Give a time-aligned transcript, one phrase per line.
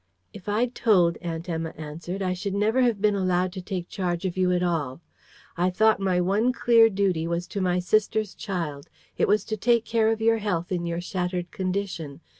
[0.33, 4.25] "If I'd told," Aunt Emma answered, "I should never have been allowed to take charge
[4.25, 4.99] of you at all.
[5.55, 9.85] I thought my one clear duty was to my sister's child: it was to take
[9.85, 12.21] care of your health in your shattered condition.